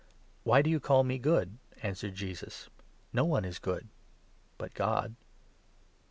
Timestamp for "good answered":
1.19-2.15